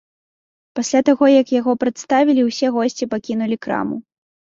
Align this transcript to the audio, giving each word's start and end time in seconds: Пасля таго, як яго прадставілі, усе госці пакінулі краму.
Пасля 0.77 1.01
таго, 1.09 1.25
як 1.41 1.47
яго 1.55 1.75
прадставілі, 1.83 2.45
усе 2.49 2.67
госці 2.79 3.09
пакінулі 3.13 3.59
краму. 3.67 4.01